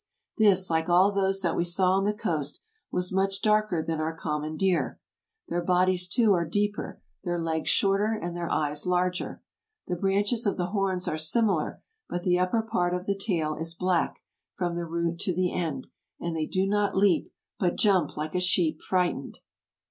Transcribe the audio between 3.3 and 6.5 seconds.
darker than our common deer. Their bodies, too, are